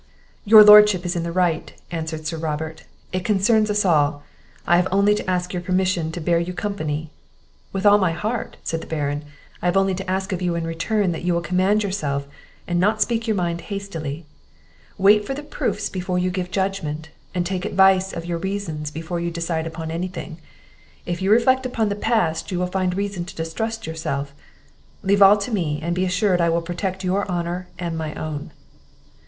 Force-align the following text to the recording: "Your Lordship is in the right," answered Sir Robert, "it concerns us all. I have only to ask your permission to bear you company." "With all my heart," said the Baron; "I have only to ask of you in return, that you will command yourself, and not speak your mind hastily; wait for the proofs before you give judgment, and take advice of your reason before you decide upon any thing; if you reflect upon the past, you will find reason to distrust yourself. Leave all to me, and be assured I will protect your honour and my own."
"Your 0.45 0.63
Lordship 0.63 1.05
is 1.05 1.15
in 1.15 1.21
the 1.21 1.31
right," 1.31 1.73
answered 1.91 2.25
Sir 2.25 2.35
Robert, 2.37 2.85
"it 3.13 3.23
concerns 3.23 3.69
us 3.69 3.85
all. 3.85 4.23
I 4.65 4.77
have 4.77 4.87
only 4.91 5.13
to 5.13 5.29
ask 5.29 5.53
your 5.53 5.61
permission 5.61 6.11
to 6.13 6.19
bear 6.19 6.39
you 6.39 6.53
company." 6.55 7.11
"With 7.71 7.85
all 7.85 7.99
my 7.99 8.11
heart," 8.11 8.57
said 8.63 8.81
the 8.81 8.87
Baron; 8.87 9.23
"I 9.61 9.67
have 9.67 9.77
only 9.77 9.93
to 9.93 10.09
ask 10.09 10.31
of 10.31 10.41
you 10.41 10.55
in 10.55 10.65
return, 10.65 11.11
that 11.11 11.21
you 11.21 11.35
will 11.35 11.41
command 11.41 11.83
yourself, 11.83 12.25
and 12.65 12.79
not 12.79 12.99
speak 12.99 13.27
your 13.27 13.35
mind 13.35 13.61
hastily; 13.69 14.25
wait 14.97 15.23
for 15.23 15.35
the 15.35 15.43
proofs 15.43 15.87
before 15.87 16.17
you 16.17 16.31
give 16.31 16.49
judgment, 16.49 17.09
and 17.35 17.45
take 17.45 17.63
advice 17.63 18.11
of 18.11 18.25
your 18.25 18.39
reason 18.39 18.83
before 18.95 19.19
you 19.19 19.29
decide 19.29 19.67
upon 19.67 19.91
any 19.91 20.07
thing; 20.07 20.39
if 21.05 21.21
you 21.21 21.29
reflect 21.29 21.63
upon 21.63 21.89
the 21.89 21.95
past, 21.95 22.51
you 22.51 22.57
will 22.57 22.65
find 22.65 22.97
reason 22.97 23.23
to 23.25 23.35
distrust 23.35 23.85
yourself. 23.85 24.33
Leave 25.03 25.21
all 25.21 25.37
to 25.37 25.51
me, 25.51 25.79
and 25.83 25.93
be 25.93 26.05
assured 26.05 26.41
I 26.41 26.49
will 26.49 26.63
protect 26.63 27.03
your 27.03 27.29
honour 27.29 27.67
and 27.77 27.95
my 27.95 28.15
own." 28.15 28.49